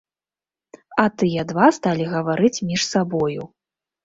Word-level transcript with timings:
А 1.03 1.05
тыя 1.23 1.43
два 1.51 1.67
сталі 1.77 2.09
гаварыць 2.15 2.63
між 2.71 2.81
сабою. 2.95 3.41